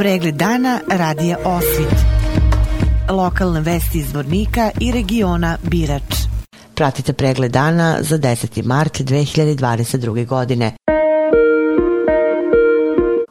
[0.00, 1.94] Pregled dana radija Osvit.
[3.10, 6.14] Lokalne vesti iz Vornika i regiona Birač.
[6.74, 8.64] Pratite pregled dana za 10.
[8.64, 10.26] mart 2022.
[10.26, 10.72] godine.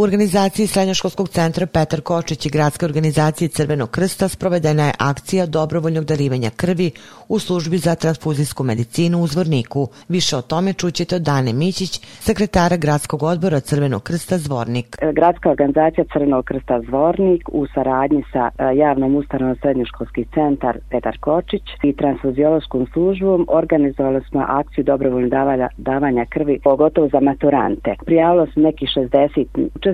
[0.00, 6.04] U organizaciji Srednjoškolskog centra Petar Kočić i gradske organizacije Crvenog krsta sprovedena je akcija dobrovoljnog
[6.04, 6.90] darivanja krvi
[7.28, 9.88] u službi za transfuzijsku medicinu u Zvorniku.
[10.08, 14.96] Više o tome čućete od Dane Mićić, sekretara gradskog odbora Crvenog krsta Zvornik.
[15.12, 21.62] Gradska organizacija Crvenog krsta Zvornik u saradnji sa e, javnom ustanovom Srednjoškolski centar Petar Kočić
[21.82, 25.30] i transfuziološkom službom organizovali smo akciju dobrovoljnog
[25.76, 27.94] davanja, krvi, pogotovo za maturante.
[28.06, 29.89] Prijavilo se neki 60 učesnika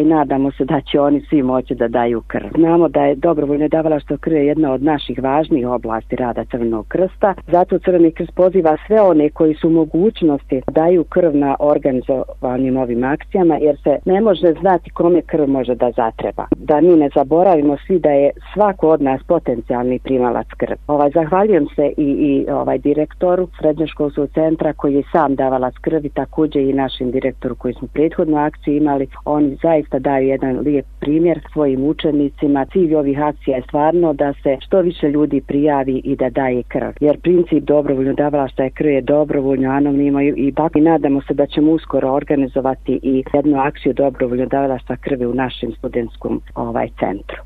[0.00, 2.48] i nadamo se da će oni svi moći da daju krv.
[2.56, 7.78] Znamo da je dobrovoljno davalaštvo krve jedna od naših važnijih oblasti rada Crvenog krsta, zato
[7.78, 13.56] Crveni krst poziva sve one koji su mogućnosti da daju krv na organizovanim ovim akcijama,
[13.56, 16.44] jer se ne može znati kome krv može da zatreba.
[16.56, 20.76] Da mi ne zaboravimo svi da je svako od nas potencijalni primalac krv.
[20.86, 26.62] Ovaj, zahvaljujem se i, i ovaj direktoru Srednjoškolskog centra koji je sam davalac krvi, takođe
[26.62, 29.06] i našim direktoru koji smo prethodnu akciju imali
[29.36, 32.66] oni zaista daju jedan lijep primjer svojim učenicima.
[32.72, 36.90] Cilj ovih akcija je stvarno da se što više ljudi prijavi i da daje krv.
[37.00, 41.46] Jer princip dobrovoljno davalašta je krv je dobrovoljno, anonimno i, i, i nadamo se da
[41.46, 47.36] ćemo uskoro organizovati i jednu akciju dobrovoljno davalašta krve u našem studentskom ovaj centru.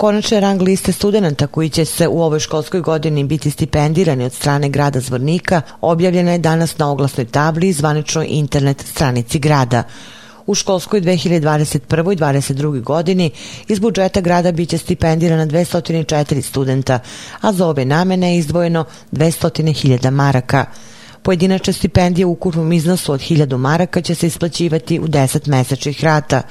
[0.00, 4.68] Konačne rang liste studenta koji će se u ovoj školskoj godini biti stipendirani od strane
[4.68, 9.82] grada Zvornika objavljena je danas na oglasnoj tabli i zvaničnoj internet stranici grada.
[10.46, 12.12] U školskoj 2021.
[12.12, 12.82] i 2022.
[12.82, 13.30] godini
[13.68, 16.98] iz budžeta grada biće stipendirana 204 studenta,
[17.40, 20.66] a za ove namene je izdvojeno 200.000 maraka.
[21.22, 26.42] Pojedinačne stipendije u ukupnom iznosu od 1000 maraka će se isplaćivati u 10 mesečnih rata,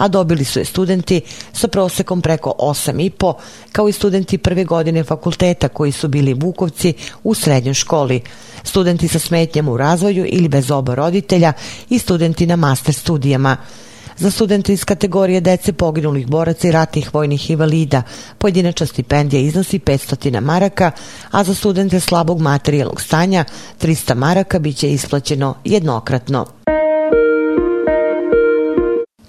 [0.00, 1.20] a dobili su je studenti
[1.52, 3.34] sa prosekom preko 8,5,
[3.72, 6.94] kao i studenti prve godine fakulteta koji su bili Vukovci
[7.24, 8.20] u srednjoj školi,
[8.64, 11.52] studenti sa smetnjama u razvoju ili bez oba roditelja
[11.88, 13.56] i studenti na master studijama.
[14.16, 18.02] Za studente iz kategorije dece poginulih boraca i ratnih vojnih invalida
[18.38, 20.90] pojedinačna stipendija iznosi 500 maraka,
[21.30, 23.44] a za studente slabog materijalnog stanja
[23.80, 26.59] 300 maraka biće isplaćeno jednokratno.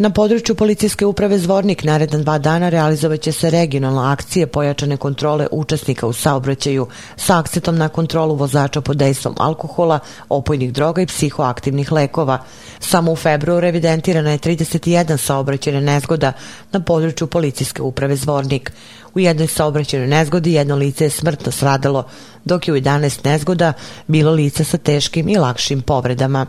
[0.01, 6.07] Na području policijske uprave Zvornik naredan dva dana realizovaće se regionalna akcije pojačane kontrole učesnika
[6.07, 12.40] u saobraćaju sa akcetom na kontrolu vozača pod dejstvom alkohola, opojnih droga i psihoaktivnih lekova.
[12.79, 16.34] Samo u februaru evidentirana je 31 saobraćene nezgoda
[16.72, 18.72] na području policijske uprave Zvornik.
[19.16, 22.07] U jednoj saobraćenoj nezgodi jedno lice je smrtno sradalo,
[22.45, 23.73] dok je u 11 nezgoda
[24.07, 26.45] bilo lice sa teškim i lakšim povredama.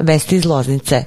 [0.00, 1.04] Vesti iz Loznice.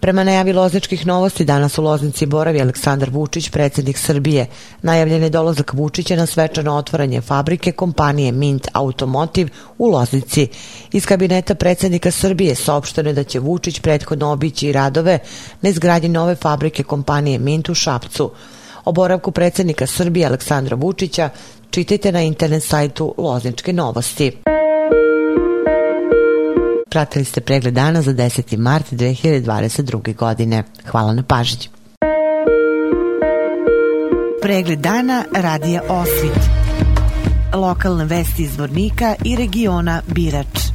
[0.00, 4.46] Prema najavi lozničkih novosti, danas u Loznici boravi Aleksandar Vučić, predsednik Srbije.
[4.82, 10.48] Najavljen je dolazak Vučića na svečano otvaranje fabrike kompanije Mint Automotive u Loznici.
[10.92, 15.18] Iz kabineta predsednika Srbije saopšteno je da će Vučić prethodno obići radove
[15.60, 18.30] na izgradnji nove fabrike kompanije Mint u Šapcu.
[18.84, 21.30] O boravku predsednika Srbije Aleksandra Vučića
[21.70, 24.32] čitajte na internet sajtu Lozničke novosti.
[26.94, 28.56] Pratili ste pregled dana za 10.
[28.56, 30.14] mart 2022.
[30.16, 30.62] godine.
[30.86, 31.68] Hvala na pažnji.
[34.42, 36.38] Pregled dana radija Osvit.
[37.54, 40.73] Lokalne vesti iz Vornika i regiona Birač.